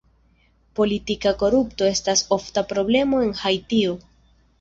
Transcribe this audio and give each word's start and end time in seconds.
Politika 0.77 1.33
korupto 1.43 1.87
estas 1.89 2.23
ofta 2.37 2.63
problemo 2.71 3.21
en 3.27 3.31
Haitio. 3.43 3.93